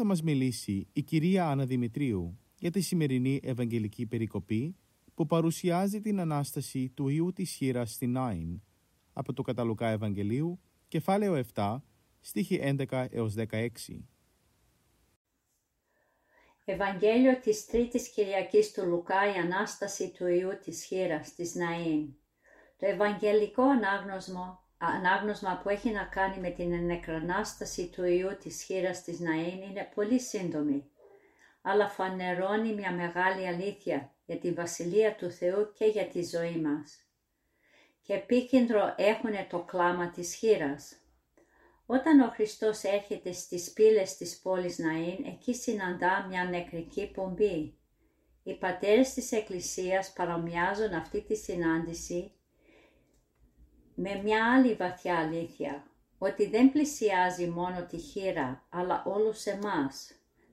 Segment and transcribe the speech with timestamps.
[0.00, 4.76] Θα μας μιλήσει η κυρία Άννα Δημητρίου για τη σημερινή Ευαγγελική Περικοπή
[5.14, 8.62] που παρουσιάζει την Ανάσταση του Ιού της Χείρας στην Άιν
[9.12, 11.76] από το Καταλουκά Ευαγγελίου, κεφάλαιο 7,
[12.20, 13.68] στίχη 11 έως 16.
[16.64, 22.08] Ευαγγέλιο της Τρίτης Κυριακής του Λουκά η Ανάσταση του Ιού της Χείρας της Ναΐν.
[22.76, 29.02] Το Ευαγγελικό ανάγνωσμα, ανάγνωσμα που έχει να κάνει με την ενεκρανάσταση του Ιού της Χείρας
[29.02, 30.90] της Ναΐν είναι πολύ σύντομη,
[31.62, 37.04] αλλά φανερώνει μια μεγάλη αλήθεια για τη Βασιλεία του Θεού και για τη ζωή μας.
[38.02, 40.94] Και επίκεντρο έχουν το κλάμα της χείρας.
[41.86, 47.74] Όταν ο Χριστός έρχεται στις πύλες της πόλης Ναΐν, εκεί συναντά μια νεκρική πομπή.
[48.42, 52.32] Οι πατέρες της Εκκλησίας παρομοιάζουν αυτή τη συνάντηση
[54.02, 55.82] με μια άλλη βαθιά αλήθεια,
[56.18, 60.12] ότι δεν πλησιάζει μόνο τη χείρα, αλλά όλους εμάς.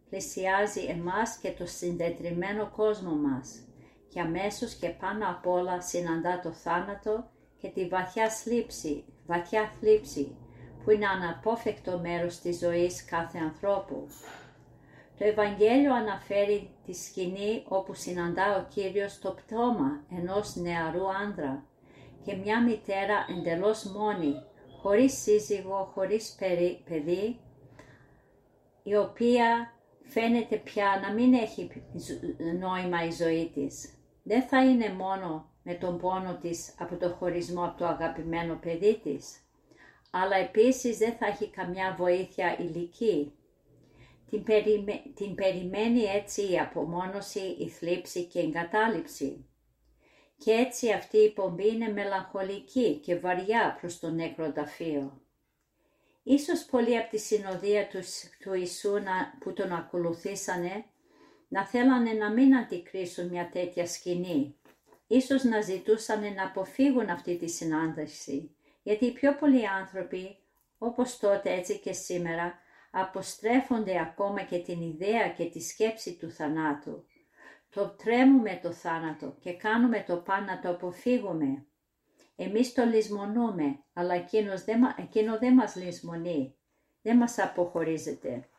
[0.10, 3.60] Πλησιάζει εμάς και το συντετριμένο κόσμο μας
[4.10, 10.36] και αμέσως και πάνω απ' όλα συναντά το θάνατο και τη βαθιά θλίψη, βαθιά θλίψη
[10.84, 14.08] που είναι αναπόφευκτο μέρος της ζωής κάθε ανθρώπου.
[15.18, 21.66] Το Ευαγγέλιο αναφέρει τη σκηνή όπου συναντά ο Κύριος το πτώμα ενός νεαρού άνδρα
[22.28, 24.34] και μια μητέρα εντελώς μόνη,
[24.82, 26.36] χωρίς σύζυγο, χωρίς
[26.90, 27.40] παιδί,
[28.84, 29.74] η οποία
[30.04, 31.70] φαίνεται πια να μην έχει
[32.60, 34.00] νόημα η ζωή της.
[34.24, 39.00] Δεν θα είναι μόνο με τον πόνο της από το χωρισμό από το αγαπημένο παιδί
[39.04, 39.40] της,
[40.12, 43.32] αλλά επίσης δεν θα έχει καμιά βοήθεια ηλική.
[44.30, 44.44] Την,
[45.16, 49.47] την περιμένει έτσι η απομόνωση, η θλίψη και η εγκατάλειψη.
[50.38, 55.22] Και έτσι αυτή η πομπή είναι μελαγχολική και βαριά προς τον νεκροταφείο.
[56.24, 58.00] Ίσως πολλοί από τη συνοδεία του,
[58.40, 58.94] του Ιησού
[59.40, 60.86] που τον ακολουθήσανε
[61.48, 64.56] να θέλανε να μην αντικρίσουν μια τέτοια σκηνή.
[65.08, 70.38] Ίσως να ζητούσαν να αποφύγουν αυτή τη συνάντηση, γιατί οι πιο πολλοί άνθρωποι,
[70.78, 72.60] όπως τότε έτσι και σήμερα,
[72.92, 77.06] αποστρέφονται ακόμα και την ιδέα και τη σκέψη του θανάτου.
[77.70, 81.66] Το τρέμουμε το θάνατο και κάνουμε το πάνω να το αποφύγουμε.
[82.36, 86.56] Εμείς το λησμονούμε, αλλά εκείνος δεν μας λησμονεί,
[87.02, 88.50] δεν μας αποχωρίζεται.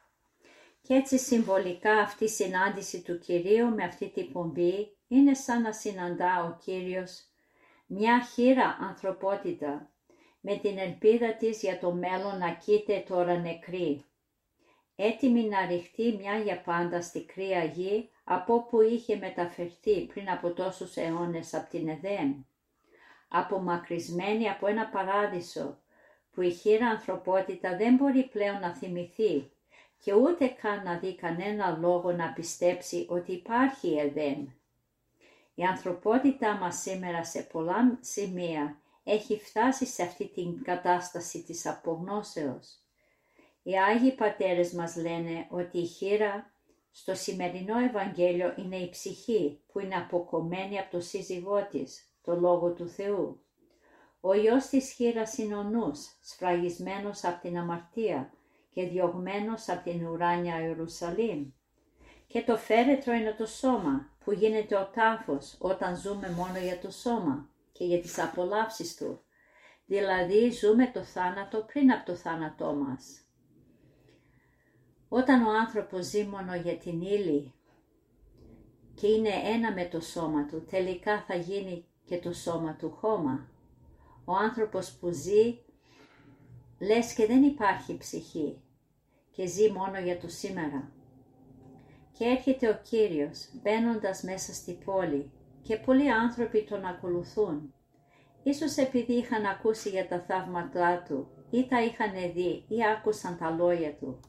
[0.83, 5.73] Και έτσι συμβολικά αυτή η συνάντηση του Κυρίου με αυτή την πομπή είναι σαν να
[5.73, 7.29] συναντά ο Κύριος
[7.87, 9.91] μια χείρα ανθρωπότητα
[10.41, 14.05] με την ελπίδα της για το μέλλον να κοίται τώρα νεκρή.
[14.97, 20.51] Έτοιμη να ρηχτεί μια για πάντα στη κρύα γη από όπου είχε μεταφερθεί πριν από
[20.51, 22.35] τόσους αιώνες από την Εδέμ
[23.29, 25.79] απομακρυσμένη από ένα παράδεισο
[26.31, 29.51] που η χείρα ανθρωπότητα δεν μπορεί πλέον να θυμηθεί
[30.01, 34.47] και ούτε καν να δει κανένα λόγο να πιστέψει ότι υπάρχει Εδέμ.
[35.55, 42.79] Η ανθρωπότητα μας σήμερα σε πολλά σημεία έχει φτάσει σε αυτή την κατάσταση της απογνώσεως.
[43.63, 46.51] Οι Άγιοι Πατέρες μας λένε ότι η χείρα
[47.01, 52.73] στο σημερινό Ευαγγέλιο είναι η ψυχή που είναι αποκομμένη από το σύζυγό της το Λόγο
[52.73, 53.41] του Θεού.
[54.21, 58.33] Ο Υιός της χείρας είναι ο νους, σφραγισμένος από την αμαρτία
[58.71, 61.51] και διωγμένος από την ουράνια Ιερουσαλήμ.
[62.27, 66.91] Και το φέρετρο είναι το σώμα, που γίνεται ο τάφος όταν ζούμε μόνο για το
[66.91, 69.21] σώμα και για τις απολαύσεις του.
[69.87, 73.28] Δηλαδή ζούμε το θάνατο πριν από το θάνατό μας.
[75.09, 77.53] Όταν ο άνθρωπος ζει μόνο για την ύλη
[78.95, 83.49] και είναι ένα με το σώμα του, τελικά θα γίνει και το σώμα του χώμα.
[84.25, 85.59] Ο άνθρωπος που ζει
[86.79, 88.61] λες και δεν υπάρχει ψυχή
[89.31, 90.91] και ζει μόνο για το σήμερα.
[92.13, 95.31] Και έρχεται ο Κύριος μπαίνοντας μέσα στη πόλη
[95.63, 97.75] και πολλοί άνθρωποι τον ακολουθούν.
[98.43, 103.51] Ίσως επειδή είχαν ακούσει για τα θαύματά του ή τα είχαν δει ή άκουσαν τα
[103.51, 104.21] λόγια του.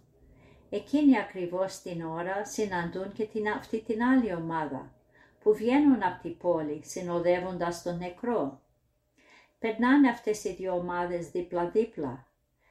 [0.69, 4.93] Εκείνη ακριβώς την ώρα συναντούν και την, αυτή την άλλη ομάδα
[5.39, 8.61] που βγαίνουν από την πόλη συνοδεύοντας τον νεκρό.
[9.59, 12.27] Περνάνε αυτές οι δύο ομάδες δίπλα-δίπλα,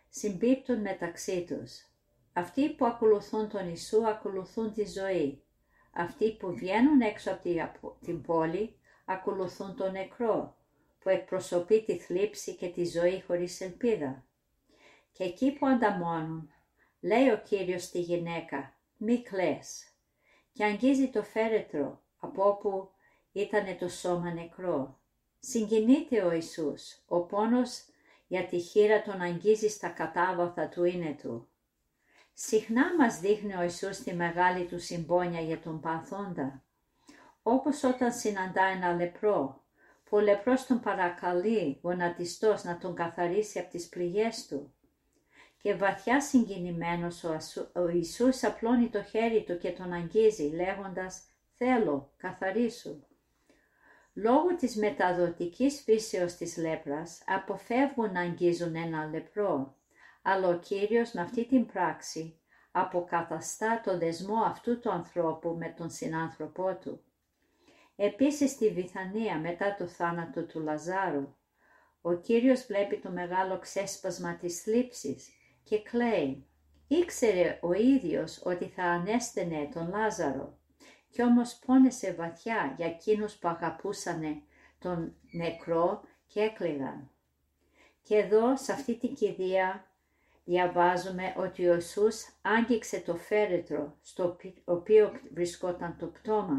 [0.09, 1.87] συμπίπτουν μεταξύ τους.
[2.33, 5.43] Αυτοί που ακολουθούν τον Ιησού ακολουθούν τη ζωή.
[5.93, 7.31] Αυτοί που βγαίνουν έξω
[7.63, 8.75] από την πόλη
[9.05, 10.57] ακολουθούν τον νεκρό,
[10.99, 14.25] που εκπροσωπεί τη θλίψη και τη ζωή χωρίς ελπίδα.
[15.13, 16.53] Και εκεί που ανταμώνουν,
[17.01, 19.93] λέει ο Κύριος στη γυναίκα, μη κλαις,
[20.53, 22.91] και αγγίζει το φέρετρο από όπου
[23.33, 24.99] ήταν το σώμα νεκρό.
[25.39, 27.85] Συγκινείται ο Ιησούς, ο πόνος
[28.27, 31.49] για τη χείρα τον αγγίζει στα κατάβαθα του είναι του.
[32.33, 36.63] Συχνά μας δείχνει ο Ιησούς τη μεγάλη του συμπόνια για τον παθόντα,
[37.43, 39.63] όπως όταν συναντά ένα λεπρό,
[40.05, 44.73] που ο λεπρός τον παρακαλεί γονατιστός να τον καθαρίσει από τις πληγές του.
[45.63, 47.37] Και βαθιά συγκινημένος ο,
[47.73, 51.23] ο Ιησούς απλώνει το χέρι του και τον αγγίζει λέγοντας
[51.57, 53.03] «Θέλω, καθαρίσου».
[54.15, 59.77] Λόγω της μεταδοτικής φύσεως της λέπρας αποφεύγουν να αγγίζουν ένα λεπρό,
[60.23, 62.41] αλλά ο Κύριος με αυτή την πράξη
[62.71, 67.01] αποκαταστά το δεσμό αυτού του ανθρώπου με τον συνάνθρωπό του.
[67.97, 71.37] Επίσης στη Βιθανία μετά το θάνατο του Λαζάρου,
[72.01, 75.29] ο Κύριος βλέπει το μεγάλο ξέσπασμα της θλίψης
[75.69, 76.47] και κλαίει.
[76.87, 80.59] Ήξερε ο ίδιος ότι θα ανέστενε τον Λάζαρο
[81.11, 84.43] κι όμως πόνεσε βαθιά για εκείνους που αγαπούσαν
[84.79, 87.11] τον νεκρό και έκλαιγαν.
[88.03, 89.87] Και εδώ σε αυτή την κηδεία
[90.45, 96.59] διαβάζουμε ότι ο Ιησούς άγγιξε το φέρετρο στο οποίο βρισκόταν το πτώμα.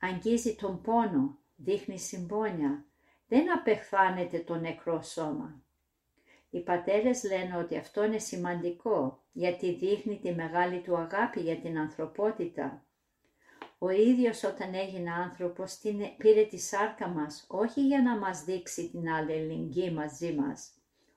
[0.00, 2.84] Αγγίζει τον πόνο, δείχνει συμπόνια,
[3.28, 5.62] δεν απεχθάνεται το νεκρό σώμα.
[6.56, 11.78] Οι πατέρες λένε ότι αυτό είναι σημαντικό γιατί δείχνει τη μεγάλη του αγάπη για την
[11.78, 12.84] ανθρωπότητα.
[13.78, 15.78] Ο ίδιος όταν έγινε άνθρωπος
[16.16, 20.70] πήρε τη σάρκα μας όχι για να μας δείξει την αλληλεγγύη μαζί μας,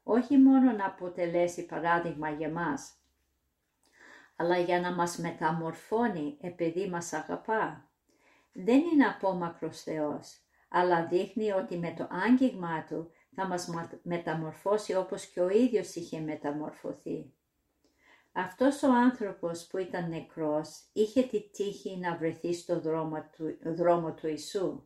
[0.03, 2.93] όχι μόνο να αποτελέσει παράδειγμα για μας,
[4.35, 7.89] αλλά για να μας μεταμορφώνει επειδή μας αγαπά.
[8.51, 13.69] Δεν είναι απόμακρος Θεός, αλλά δείχνει ότι με το άγγιγμά Του θα μας
[14.03, 17.33] μεταμορφώσει όπως και ο ίδιος είχε μεταμορφωθεί.
[18.31, 24.13] Αυτός ο άνθρωπος που ήταν νεκρός είχε τη τύχη να βρεθεί στο δρόμο του, δρόμο
[24.13, 24.83] του Ιησού.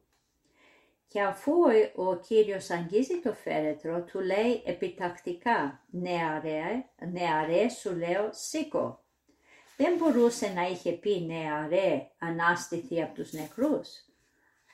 [1.08, 1.54] Και αφού
[1.96, 9.04] ο Κύριος αγγίζει το φέρετρο, του λέει επιτακτικά «Νεαρέ, νεαρέ σου λέω σήκω».
[9.78, 13.90] Δεν μπορούσε να είχε πει «Νεαρέ, ανάστηθη από τους νεκρούς».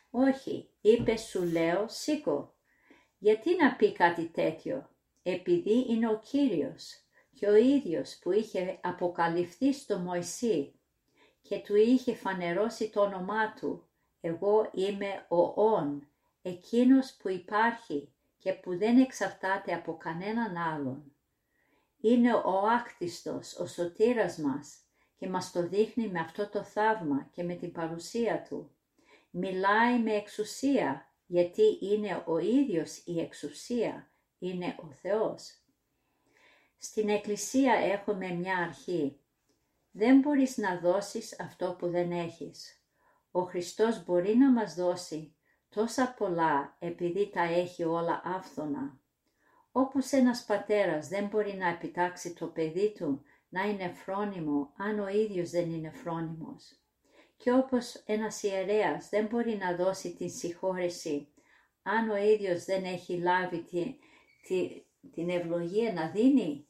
[0.09, 2.53] Όχι, είπε «Σου λέω σήκω».
[3.19, 4.89] Γιατί να πει κάτι τέτοιο,
[5.23, 10.73] επειδή είναι ο Κύριος και ο ίδιος που είχε αποκαλυφθεί στο Μωυσή
[11.41, 13.87] και του είχε φανερώσει το όνομά του
[14.21, 16.07] «Εγώ είμαι ο Ων,
[16.41, 21.11] εκείνος που υπάρχει και που δεν εξαρτάται από κανέναν άλλον.
[22.01, 24.77] Είναι ο άκτιστος, ο σωτήρας μας
[25.15, 28.71] και μας το δείχνει με αυτό το θαύμα και με την παρουσία του.
[29.29, 35.63] Μιλάει με εξουσία γιατί είναι ο ίδιος η εξουσία, είναι ο Θεός.
[36.77, 39.19] Στην Εκκλησία έχουμε μια αρχή.
[39.91, 42.83] Δεν μπορείς να δώσεις αυτό που δεν έχεις.
[43.31, 45.35] Ο Χριστός μπορεί να μας δώσει
[45.69, 48.99] τόσα πολλά επειδή τα έχει όλα άφθονα.
[49.71, 55.07] Όπως ένας πατέρας δεν μπορεί να επιτάξει το παιδί του να είναι φρόνιμο αν ο
[55.07, 56.79] ίδιος δεν είναι φρόνιμος.
[57.43, 61.27] Και όπως ένας ιερέας δεν μπορεί να δώσει την συγχώρεση
[61.83, 63.63] αν ο ίδιος δεν έχει λάβει
[64.47, 66.67] τη, την ευλογία να δίνει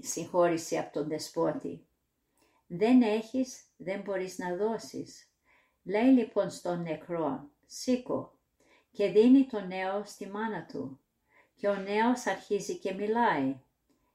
[0.00, 1.86] συγχώρηση από τον δεσπότη.
[2.66, 5.28] Δεν έχεις, δεν μπορείς να δώσεις.
[5.82, 8.38] Λέει λοιπόν στον νεκρό, σήκω
[8.90, 11.00] και δίνει το νέο στη μάνα του
[11.56, 13.60] και ο νέος αρχίζει και μιλάει.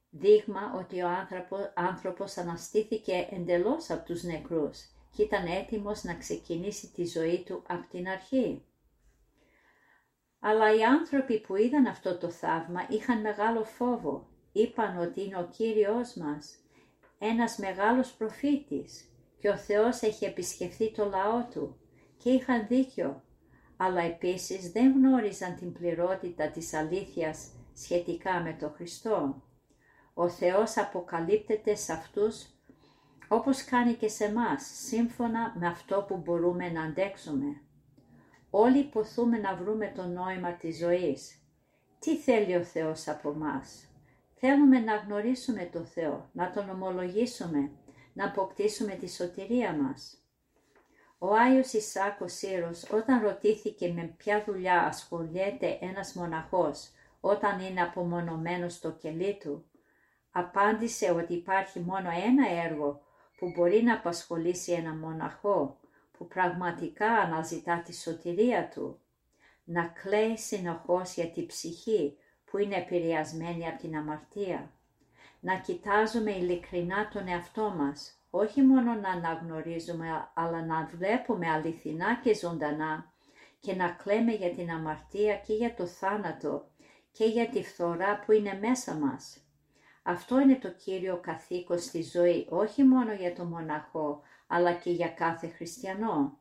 [0.09, 6.91] Δείγμα ότι ο άνθρωπο, άνθρωπος αναστήθηκε εντελώς από τους νεκρούς και ήταν έτοιμος να ξεκινήσει
[6.91, 8.63] τη ζωή του από την αρχή.
[10.39, 14.27] Αλλά οι άνθρωποι που είδαν αυτό το θαύμα είχαν μεγάλο φόβο.
[14.51, 16.55] Είπαν ότι είναι ο Κύριος μας,
[17.17, 21.79] ένας μεγάλος προφήτης και ο Θεός έχει επισκεφθεί το λαό του
[22.17, 23.23] και είχαν δίκιο
[23.81, 29.41] αλλά επίσης δεν γνώριζαν την πληρότητα της αλήθειας σχετικά με τον Χριστό.
[30.13, 32.47] Ο Θεός αποκαλύπτεται σε αυτούς
[33.31, 37.61] όπως κάνει και σε μας, σύμφωνα με αυτό που μπορούμε να αντέξουμε.
[38.49, 41.41] Όλοι ποθούμε να βρούμε το νόημα της ζωής.
[41.99, 43.89] Τι θέλει ο Θεός από μας;
[44.35, 47.71] Θέλουμε να γνωρίσουμε το Θεό, να Τον ομολογήσουμε,
[48.13, 50.23] να αποκτήσουμε τη σωτηρία μας.
[51.17, 58.73] Ο Άιος Ισάκος Σύρος όταν ρωτήθηκε με ποια δουλειά ασχολιέται ένας μοναχός όταν είναι απομονωμένος
[58.73, 59.65] στο κελί του,
[60.31, 63.01] απάντησε ότι υπάρχει μόνο ένα έργο
[63.39, 65.77] που μπορεί να απασχολήσει ένα μοναχό
[66.17, 68.99] που πραγματικά αναζητά τη σωτηρία του,
[69.63, 74.71] να κλαίει συνεχώς για τη ψυχή που είναι επηρεασμένη από την αμαρτία,
[75.39, 82.35] να κοιτάζουμε ειλικρινά τον εαυτό μας, όχι μόνο να αναγνωρίζουμε αλλά να βλέπουμε αληθινά και
[82.35, 83.13] ζωντανά
[83.59, 86.67] και να κλαίμε για την αμαρτία και για το θάνατο
[87.11, 89.37] και για τη φθορά που είναι μέσα μας.
[90.09, 95.07] Αυτό είναι το κύριο καθήκον στη ζωή, όχι μόνο για τον μοναχό, αλλά και για
[95.07, 96.39] κάθε χριστιανό.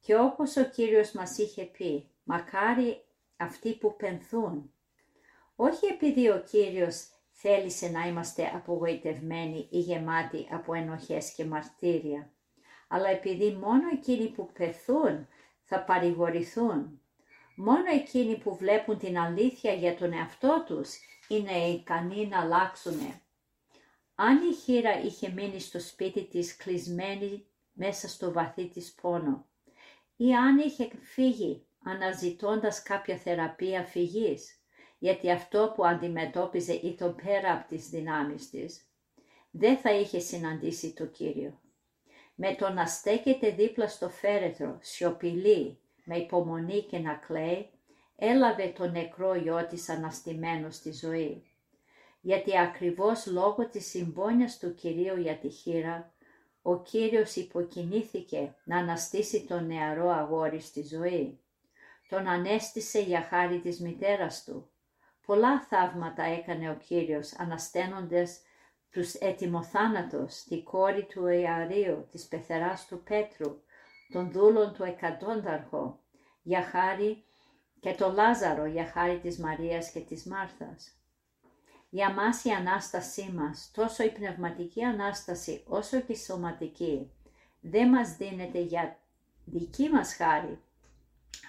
[0.00, 3.04] Και όπως ο Κύριος μας είχε πει, μακάρι
[3.36, 4.72] αυτοί που πενθούν.
[5.56, 12.30] Όχι επειδή ο Κύριος θέλησε να είμαστε απογοητευμένοι ή γεμάτοι από ενοχές και μαρτύρια,
[12.88, 15.28] αλλά επειδή μόνο εκείνοι που πεθούν
[15.64, 17.00] θα παρηγορηθούν.
[17.56, 22.98] Μόνο εκείνοι που βλέπουν την αλήθεια για τον εαυτό τους είναι ικανοί να αλλάξουν.
[24.14, 29.48] Αν η χείρα είχε μείνει στο σπίτι της κλεισμένη μέσα στο βαθύ της πόνο
[30.16, 34.62] ή αν είχε φύγει αναζητώντας κάποια θεραπεία φυγής,
[34.98, 38.88] γιατί αυτό που αντιμετώπιζε ήταν πέρα από τις δυνάμεις της,
[39.50, 41.60] δεν θα είχε συναντήσει το Κύριο.
[42.34, 47.70] Με το να στέκεται δίπλα στο φέρετρο, σιωπηλή, με υπομονή και να κλαίει,
[48.20, 51.42] έλαβε το νεκρό γιο της αναστημένο στη ζωή.
[52.20, 56.12] Γιατί ακριβώς λόγω της συμπόνιας του Κυρίου για τη χείρα,
[56.62, 61.40] ο Κύριος υποκινήθηκε να αναστήσει τον νεαρό αγόρι στη ζωή.
[62.08, 64.70] Τον ανέστησε για χάρη της μητέρας του.
[65.26, 68.40] Πολλά θαύματα έκανε ο Κύριος ανασταίνοντας
[68.90, 73.62] τους έτοιμοθάνατος, τη κόρη του Ιαρίου, της πεθεράς του Πέτρου,
[74.12, 76.00] των δούλων του εκατόνταρχο,
[76.42, 77.24] για χάρη
[77.80, 80.92] και το Λάζαρο για χάρη της Μαρίας και της Μάρθας.
[81.90, 87.10] Για μας η Ανάστασή μας, τόσο η πνευματική Ανάσταση όσο και η σωματική,
[87.60, 88.98] δεν μας δίνεται για
[89.44, 90.60] δική μας χάρη,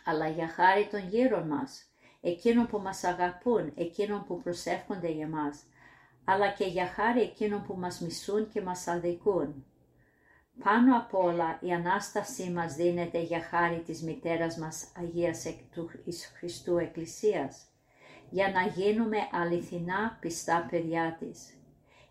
[0.06, 1.84] αλλά για χάρη των γύρω μας,
[2.22, 5.64] εκείνων που μας αγαπούν, εκείνων που προσεύχονται για μας,
[6.26, 9.66] αλλά και για χάρη εκείνων που μας μισούν και μας αδικούν.
[10.64, 15.90] Πάνω απ' όλα η Ανάστασή μας δίνεται για χάρη της μητέρας μας Αγίας του
[16.38, 17.66] Χριστού Εκκλησίας,
[18.30, 21.54] για να γίνουμε αληθινά πιστά παιδιά της.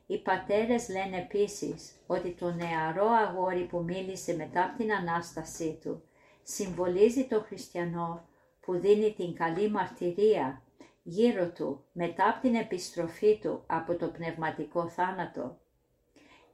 [0.07, 6.03] Οι πατέρες λένε επίσης ότι το νεαρό αγόρι που μίλησε μετά από την Ανάστασή του
[6.43, 8.29] συμβολίζει το χριστιανό
[8.61, 10.63] που δίνει την καλή μαρτυρία
[11.03, 15.59] γύρω του μετά από την επιστροφή του από το πνευματικό θάνατο.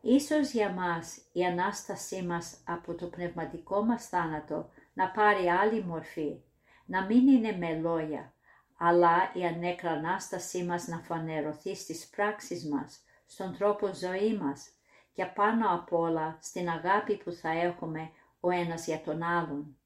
[0.07, 6.41] Ίσως για μας η Ανάστασή μας από το πνευματικό μας θάνατο να πάρει άλλη μορφή,
[6.87, 8.33] να μην είναι με λόγια,
[8.77, 14.71] αλλά η ανέκρα Ανάστασή μας να φανερωθεί στις πράξεις μας, στον τρόπο ζωή μας
[15.13, 19.77] και πάνω απ' όλα στην αγάπη που θα έχουμε ο ένας για τον άλλον.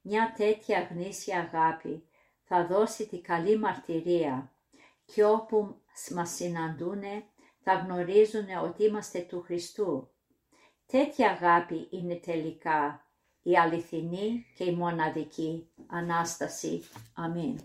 [0.00, 2.04] Μια τέτοια γνήσια αγάπη
[2.44, 4.52] θα δώσει τη καλή μαρτυρία
[5.04, 5.80] και όπου
[6.14, 7.24] μας συναντούνε
[7.62, 10.08] θα γνωρίζουν ότι είμαστε του Χριστού.
[10.86, 13.04] Τέτοια αγάπη είναι τελικά
[13.42, 16.82] η αληθινή και η μοναδική Ανάσταση.
[17.14, 17.58] Αμήν.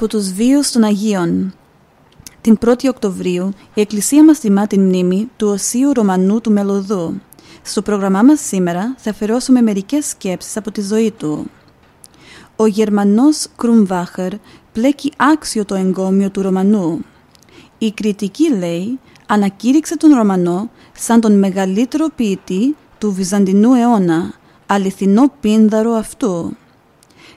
[0.00, 1.54] Από τους βίους των Αγίων.
[2.42, 7.20] Την 1η Οκτωβρίου η Εκκλησία μας τιμά την μνήμη του Οσίου Ρωμανού του Μελωδού.
[7.62, 11.50] Στο πρόγραμμά μας σήμερα θα αφαιρώσουμε μερικές σκέψεις από τη ζωή του.
[12.56, 14.32] Ο Γερμανός Κρουμβάχερ
[14.72, 17.04] πλέκει άξιο το εγκόμιο του Ρωμανού.
[17.78, 24.34] Η κριτική λέει ανακήρυξε τον Ρωμανό σαν τον μεγαλύτερο ποιητή του Βυζαντινού αιώνα,
[24.66, 26.56] αληθινό πίνδαρο αυτού.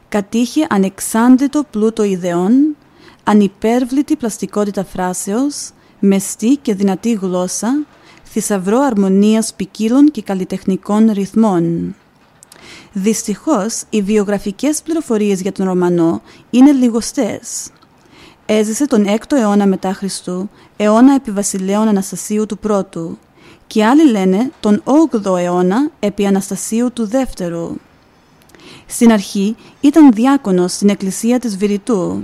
[0.10, 2.75] Κατήχε ανεξάντλητο πλούτο ιδεών,
[3.23, 7.85] ανυπέρβλητη πλαστικότητα φράσεως, μεστή και δυνατή γλώσσα,
[8.23, 11.95] θησαυρό αρμονίας ποικίλων και καλλιτεχνικών ρυθμών.
[12.93, 17.69] Δυστυχώς, οι βιογραφικές πληροφορίες για τον Ρωμανό είναι λιγοστές.
[18.45, 23.17] Έζησε τον 6ο αιώνα μετά Χριστού, αιώνα επί βασιλέων Αναστασίου του πρώτου,
[23.67, 27.75] και άλλοι λένε τον 8ο αιώνα επί Αναστασίου του δεύτερου.
[28.85, 32.23] Στην αρχή ήταν διάκονος στην εκκλησία της Βηρητού.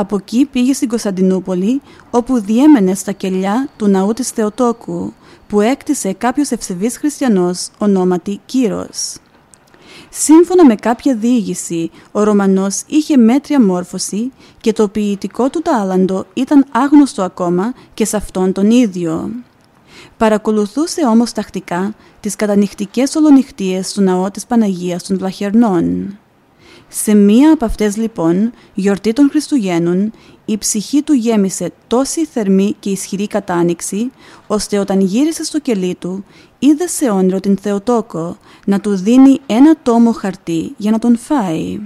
[0.00, 1.80] Από εκεί πήγε στην Κωνσταντινούπολη,
[2.10, 5.12] όπου διέμενε στα κελιά του ναού της Θεοτόκου,
[5.48, 9.16] που έκτισε κάποιος ευσεβής χριστιανός ονόματι Κύρος.
[10.10, 16.66] Σύμφωνα με κάποια διήγηση, ο Ρωμανός είχε μέτρια μόρφωση και το ποιητικό του τάλαντο ήταν
[16.70, 19.30] άγνωστο ακόμα και σε αυτόν τον ίδιο.
[20.16, 26.18] Παρακολουθούσε όμως τακτικά τις κατανυχτικές ολονυχτίες στο ναό της Παναγίας των Βλαχερνών.
[26.92, 30.12] Σε μία από αυτές λοιπόν, γιορτή των Χριστουγέννων,
[30.44, 34.10] η ψυχή του γέμισε τόση θερμή και ισχυρή κατάνοιξη,
[34.46, 36.24] ώστε όταν γύρισε στο κελί του,
[36.58, 41.80] είδε σε όνειρο την Θεοτόκο να του δίνει ένα τόμο χαρτί για να τον φάει.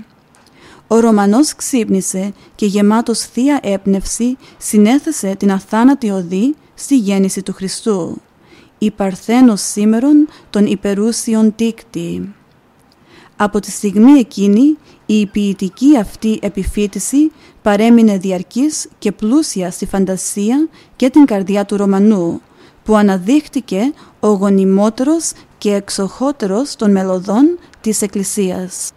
[0.87, 8.21] Ο Ρωμανός ξύπνησε και γεμάτος θεία έπνευση συνέθεσε την αθάνατη οδή στη γέννηση του Χριστού.
[8.79, 12.35] Η Παρθένος σήμερον των υπερούσιων τίκτη.
[13.37, 17.31] Από τη στιγμή εκείνη η ποιητική αυτή επιφύτηση
[17.63, 22.41] παρέμεινε διαρκής και πλούσια στη φαντασία και την καρδιά του Ρωμανού,
[22.85, 28.93] που αναδείχτηκε ο γονιμότερος και εξοχότερος των μελωδών της Εκκλησίας.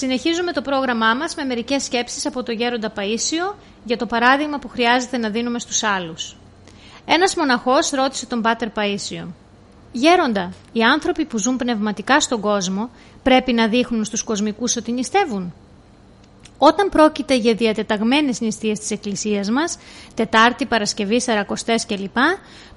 [0.00, 4.68] Συνεχίζουμε το πρόγραμμά μας με μερικές σκέψεις από το Γέροντα Παΐσιο για το παράδειγμα που
[4.68, 6.36] χρειάζεται να δίνουμε στους άλλους.
[7.04, 9.26] Ένας μοναχός ρώτησε τον Πάτερ Παΐσιο
[9.92, 12.90] «Γέροντα, οι άνθρωποι που ζουν πνευματικά στον κόσμο
[13.22, 15.54] πρέπει να δείχνουν στους κοσμικούς ότι νηστεύουν»
[16.58, 19.78] Όταν πρόκειται για διατεταγμένες νηστείες της Εκκλησίας μας,
[20.14, 22.16] Τετάρτη, Παρασκευή, Σαρακοστές κλπ,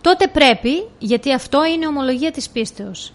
[0.01, 3.13] τότε πρέπει, γιατί αυτό είναι ομολογία της πίστεως.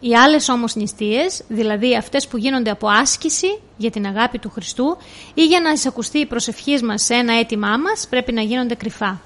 [0.00, 4.96] Οι άλλες όμως νηστείες, δηλαδή αυτές που γίνονται από άσκηση για την αγάπη του Χριστού
[5.34, 9.20] ή για να εισακουστεί η προσευχής μας σε ένα αίτημά μας, πρέπει να γίνονται κρυφά.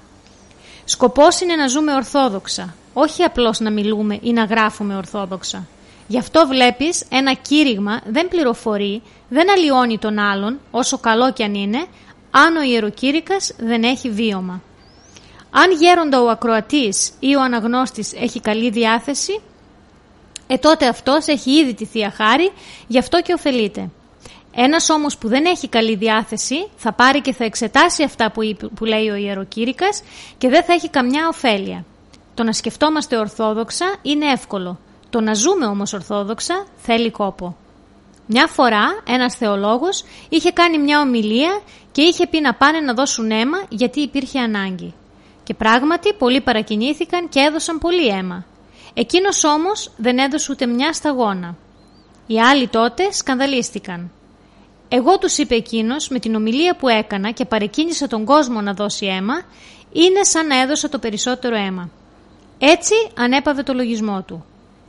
[0.85, 5.67] Σκοπός είναι να ζούμε ορθόδοξα, όχι απλώς να μιλούμε ή να γράφουμε ορθόδοξα.
[6.07, 11.53] Γι' αυτό βλέπεις ένα κήρυγμα δεν πληροφορεί, δεν αλλοιώνει τον άλλον, όσο καλό κι αν
[11.53, 11.85] είναι,
[12.31, 14.61] αν ο ιεροκήρυκας δεν έχει βίωμα.
[15.49, 19.41] Αν γέροντα ο ακροατής ή ο αναγνώστης έχει καλή διάθεση,
[20.47, 22.51] ε τότε αυτός έχει ήδη τη Θεία Χάρη,
[22.87, 23.89] γι' αυτό και ωφελείται.
[24.55, 28.41] Ένας όμως που δεν έχει καλή διάθεση θα πάρει και θα εξετάσει αυτά που,
[28.75, 30.03] που λέει ο ιεροκήρυκας
[30.37, 31.85] και δεν θα έχει καμιά ωφέλεια.
[32.33, 34.79] Το να σκεφτόμαστε ορθόδοξα είναι εύκολο.
[35.09, 37.55] Το να ζούμε όμως ορθόδοξα θέλει κόπο.
[38.25, 43.31] Μια φορά ένας θεολόγος είχε κάνει μια ομιλία και είχε πει να πάνε να δώσουν
[43.31, 44.93] αίμα γιατί υπήρχε ανάγκη.
[45.43, 48.45] Και πράγματι πολλοί παρακινήθηκαν και έδωσαν πολύ αίμα.
[48.93, 51.55] Εκείνος όμως δεν έδωσε ούτε μια σταγόνα.
[52.27, 54.11] Οι άλλοι τότε σκανδαλίστηκαν.
[54.87, 59.05] Εγώ τους είπε εκείνος με την ομιλία που έκανα και παρεκκίνησα τον κόσμο να δώσει
[59.05, 59.41] αίμα,
[59.91, 61.89] είναι σαν να έδωσα το περισσότερο αίμα.
[62.57, 64.45] Έτσι ανέπαβε το λογισμό του.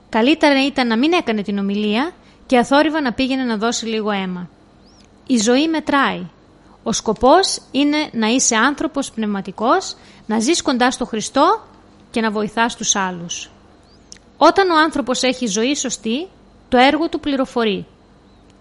[0.09, 2.13] Καλύτερα ήταν να μην έκανε την ομιλία
[2.47, 4.49] και αθόρυβα να πήγαινε να δώσει λίγο αίμα.
[5.27, 6.27] Η ζωή μετράει.
[6.83, 11.63] Ο σκοπός είναι να είσαι άνθρωπος πνευματικός, να ζεις κοντά στο Χριστό
[12.11, 13.51] και να βοηθάς τους άλλους.
[14.47, 16.29] Όταν ο άνθρωπος έχει ζωή σωστή,
[16.69, 17.87] το έργο του πληροφορεί.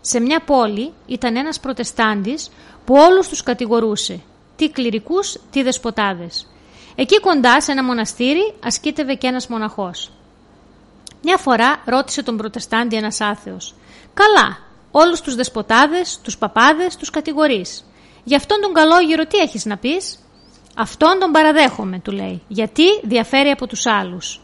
[0.01, 2.49] Σε μια πόλη ήταν ένας προτεστάντης
[2.85, 4.21] που όλους τους κατηγορούσε,
[4.55, 6.47] τι κληρικούς, τι δεσποτάδες.
[6.95, 10.11] Εκεί κοντά σε ένα μοναστήρι ασκήτευε και ένας μοναχός.
[11.21, 13.75] Μια φορά ρώτησε τον προτεστάντη ένας άθεος
[14.13, 14.57] «Καλά,
[14.91, 17.85] όλους τους δεσποτάδες, τους παπάδες, τους κατηγορείς.
[18.23, 20.19] Γι' αυτόν τον καλόγερο τι έχεις να πεις»
[20.75, 24.41] «Αυτόν τον παραδέχομαι», του λέει, «γιατί διαφέρει από τους άλλους».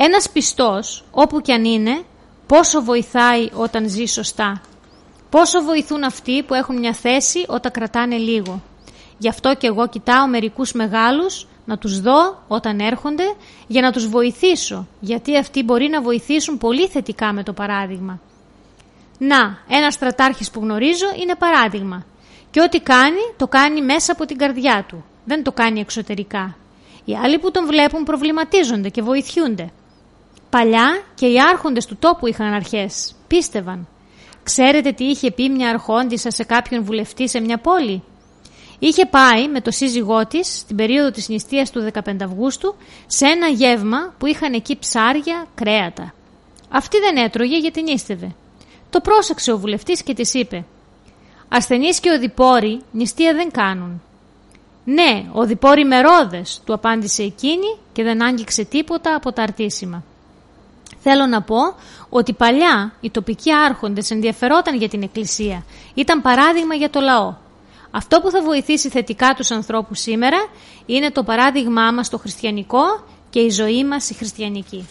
[0.00, 2.02] Ένας πιστός, όπου κι αν είναι,
[2.46, 4.60] πόσο βοηθάει όταν ζει σωστά;
[5.30, 8.62] Πόσο βοηθούν αυτοί που έχουν μια θέση όταν κρατάνε λίγο;
[9.18, 13.34] Γι' αυτό και εγώ κοιτάω μερικούς μεγάλους να τους δω όταν έρχονται
[13.66, 18.20] για να τους βοηθήσω, γιατί αυτοί μπορεί να βοηθήσουν πολύ θετικά με το παράδειγμα.
[19.18, 22.06] Να, ένας στρατάρχης που γνωρίζω είναι παράδειγμα
[22.50, 26.56] και ό,τι κάνει το κάνει μέσα από την καρδιά του, δεν το κάνει εξωτερικά.
[27.04, 29.72] Οι άλλοι που τον βλέπουν προβληματίζονται και βοηθιούνται.
[30.50, 33.88] Παλιά και οι άρχοντες του τόπου είχαν αρχές, πίστευαν.
[34.42, 38.02] Ξέρετε τι είχε πει μια αρχόντισσα σε κάποιον βουλευτή σε μια πόλη;
[38.78, 42.74] Είχε πάει με το σύζυγό της στην περίοδο της νηστείας του 15 Αυγούστου
[43.06, 46.14] σε ένα γεύμα που είχαν εκεί ψάρια, κρέατα.
[46.68, 48.34] Αυτή δεν έτρωγε γιατί νίστευε.
[48.90, 50.64] Το πρόσεξε ο βουλευτής και της είπε
[51.48, 54.02] «Ασθενείς και οδηπόροι νηστεία δεν κάνουν».
[54.84, 60.04] «Ναι, οδηπόροι μερόδες», του απάντησε εκείνη και δεν άγγιξε τίποτα από τα αρτήσιμα.
[61.10, 61.58] Θέλω να πω
[62.08, 65.64] ότι παλιά οι τοπικοί άρχοντες ενδιαφερόταν για την Εκκλησία.
[65.94, 67.34] Ήταν παράδειγμα για το λαό.
[67.90, 70.36] Αυτό που θα βοηθήσει θετικά τους ανθρώπους σήμερα
[70.86, 72.82] είναι το παράδειγμά μας το χριστιανικό
[73.30, 74.86] και η ζωή μας η χριστιανική.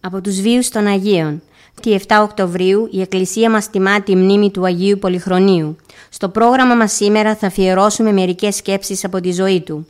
[0.00, 1.42] Από τους βίους των Αγίων.
[1.80, 5.76] Τη 7 Οκτωβρίου η Εκκλησία μας τιμά τη μνήμη του Αγίου Πολυχρονίου.
[6.10, 9.86] Στο πρόγραμμα μας σήμερα θα αφιερώσουμε μερικές σκέψεις από τη ζωή του.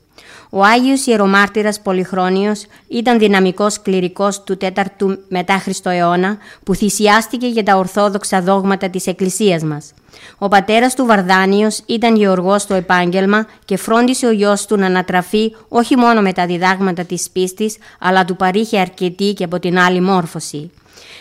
[0.50, 7.62] Ο Άγιος Ιερομάρτυρας Πολυχρόνιος ήταν δυναμικός κληρικός του 4ου μετά Χριστό αιώνα που θυσιάστηκε για
[7.62, 9.92] τα ορθόδοξα δόγματα της Εκκλησίας μας.
[10.38, 15.55] Ο πατέρας του Βαρδάνιος ήταν γεωργός στο επάγγελμα και φρόντισε ο γιος του να ανατραφεί
[15.68, 20.00] όχι μόνο με τα διδάγματα της πίστης αλλά του παρήχε αρκετή και από την άλλη
[20.00, 20.70] μόρφωση.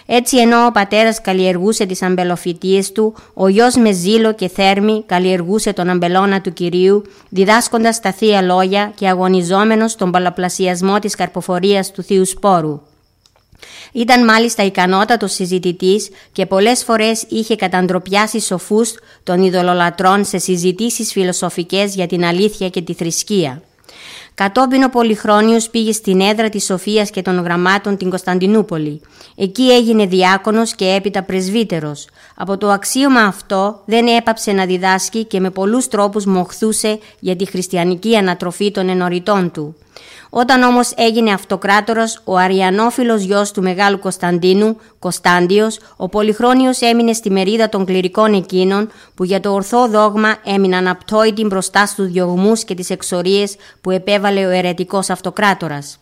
[0.06, 5.74] Έτσι ενώ ο πατέρας καλλιεργούσε τις αμπελοφυτίες του, ο γιος με ζήλο και θέρμη καλλιεργούσε
[5.74, 12.04] τον αμπελώνα του Κυρίου, διδάσκοντας τα Θεία Λόγια και αγωνιζόμενος τον παλαπλασιασμό της καρποφορίας του
[12.04, 12.82] Θείου Σπόρου.
[13.92, 21.96] Ήταν μάλιστα ικανότατος συζητητής και πολλές φορές είχε καταντροπιάσει σοφούς των ειδωλολατρών σε συζητήσεις φιλοσοφικές
[21.96, 23.62] για την αλήθεια και τη θρησκεία.
[24.40, 29.02] Κατόπιν ο Πολυχρόνιος πήγε στην έδρα της Σοφίας και των Γραμμάτων την Κωνσταντινούπολη.
[29.36, 32.08] Εκεί έγινε διάκονος και έπειτα πρεσβύτερος.
[32.36, 37.46] Από το αξίωμα αυτό δεν έπαψε να διδάσκει και με πολλούς τρόπους μοχθούσε για τη
[37.46, 39.76] χριστιανική ανατροφή των ενωριτών του.
[40.30, 47.32] Όταν όμως έγινε αυτοκράτορας, ο αριανόφιλος γιος του Μεγάλου Κωνσταντίνου, Κωνσταντιος, ο Πολυχρόνιος έμεινε στη
[47.32, 52.76] μερίδα των κληρικών εκείνων που για το ορθό δόγμα έμειναν απτόητοι μπροστά στους διωγμούς και
[52.76, 56.00] τις εξορίες που επέβαλε ο αιρετικός αυτοκράτορας.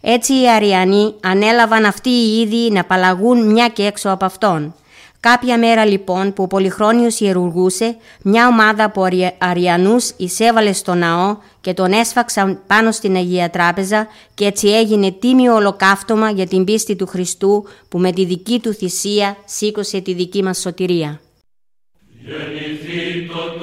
[0.00, 4.74] Έτσι οι Αριανοί ανέλαβαν αυτοί οι ίδιοι να απαλλαγούν μια και έξω από αυτόν.
[5.20, 9.06] Κάποια μέρα λοιπόν που ο Πολυχρόνιος ιερουργούσε, μια ομάδα από
[9.38, 15.54] Αριανούς εισέβαλε στο ναό και τον έσφαξαν πάνω στην Αγία Τράπεζα και έτσι έγινε τίμιο
[15.54, 20.42] ολοκαύτωμα για την πίστη του Χριστού που με τη δική του θυσία σήκωσε τη δική
[20.42, 21.20] μας σωτηρία.
[22.24, 23.58] Γεννηθεί το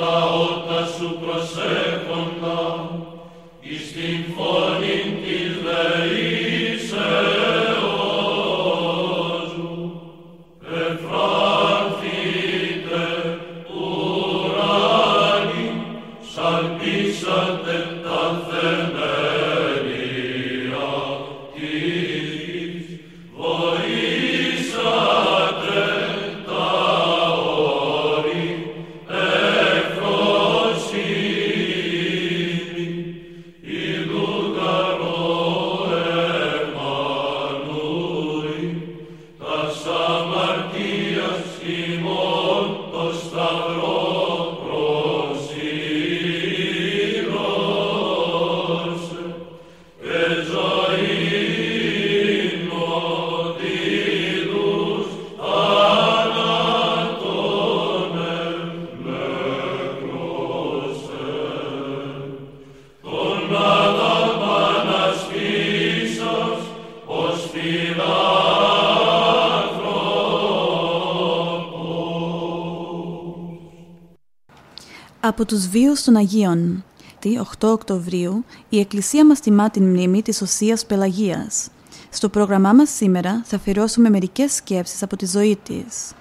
[75.36, 76.84] από τους βίους των Αγίων.
[77.20, 81.68] Τετάρτη, 8 Οκτωβρίου, η Εκκλησία μας τιμά την μνήμη της Οσίας Πελαγίας.
[82.10, 86.12] Στο πρόγραμμά μας σήμερα θα αφιερώσουμε μερικές σκέψεις από τη ζωή της.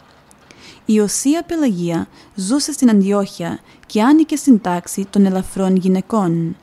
[0.84, 6.56] Η Οσία Πελαγία ζούσε στην Αντιόχεια και άνοικε στην τάξη των ελαφρών γυναικών.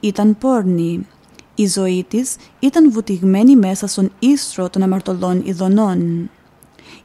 [0.00, 1.06] Ήταν πόρνη.
[1.54, 6.30] Η ζωή της ήταν βουτυγμένη μέσα στον ίστρο των αμαρτωλών ειδονών.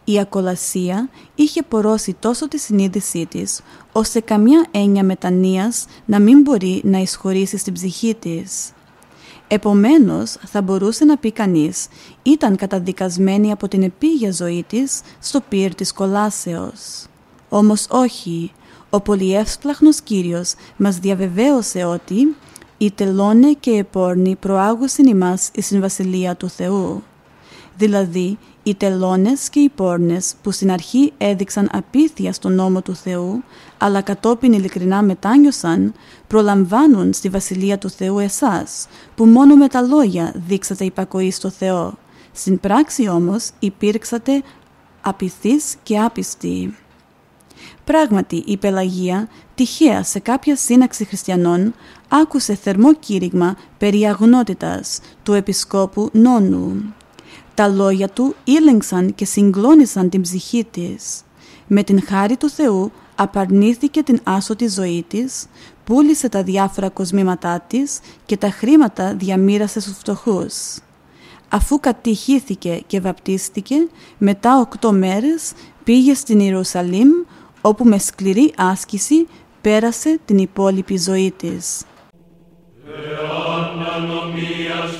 [0.03, 3.61] Η ακολασία είχε πορώσει τόσο τη συνείδησή της,
[3.91, 8.71] ώστε καμιά έννοια μετανοίας να μην μπορεί να εισχωρήσει στην ψυχή της.
[9.47, 11.87] Επομένως, θα μπορούσε να πει κανείς,
[12.23, 17.05] ήταν καταδικασμένη από την επίγεια ζωή της στο πύρ της κολάσεως.
[17.49, 18.51] Όμως όχι,
[18.89, 22.35] ο πολυεύσπλαχνος Κύριος μας διαβεβαίωσε ότι
[22.77, 27.03] «Οι τελώνε και οι πόρνοι προάγουσιν ημάς εις Βασιλεία του Θεού».
[27.77, 33.43] Δηλαδή, οι τελώνες και οι πόρνες που στην αρχή έδειξαν απίθεια στον νόμο του Θεού,
[33.78, 35.93] αλλά κατόπιν ειλικρινά μετάνιωσαν,
[36.28, 41.93] προλαμβάνουν στη Βασιλεία του Θεού εσάς, που μόνο με τα λόγια δείξατε υπακοή στο Θεό.
[42.32, 44.43] Στην πράξη όμως υπήρξατε
[45.02, 46.76] απειθείς και άπιστοι.
[47.84, 51.74] Πράγματι, η Πελαγία, τυχαία σε κάποια σύναξη χριστιανών,
[52.10, 56.93] άκουσε θερμό κήρυγμα περί αγνότητας του επισκόπου Νόνου.
[57.60, 61.22] Τα λόγια του ήλεγξαν και συγκλώνησαν την ψυχή της.
[61.67, 65.45] Με την χάρη του Θεού απαρνήθηκε την άσωτη ζωή της,
[65.84, 70.78] πούλησε τα διάφορα κοσμήματά της και τα χρήματα διαμήρασε στους φτωχούς.
[71.50, 73.76] Αφού κατηχήθηκε και βαπτίστηκε,
[74.17, 75.52] μετά οκτώ μέρες
[75.84, 77.10] πήγε στην Ιερουσαλήμ,
[77.62, 79.28] όπου με σκληρή άσκηση
[79.62, 81.84] πέρασε την υπόλοιπη ζωή της.
[82.86, 85.00] Εάν ανομίας